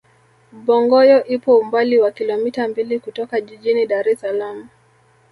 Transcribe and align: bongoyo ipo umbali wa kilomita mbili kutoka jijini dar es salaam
bongoyo 0.65 1.19
ipo 1.35 1.53
umbali 1.57 1.99
wa 1.99 2.11
kilomita 2.11 2.67
mbili 2.67 2.99
kutoka 2.99 3.41
jijini 3.41 3.85
dar 3.87 4.09
es 4.09 4.19
salaam 4.19 4.67